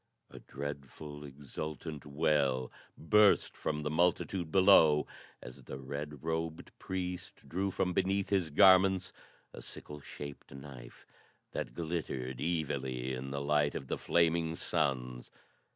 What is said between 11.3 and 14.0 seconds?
that glittered evilly in the light of the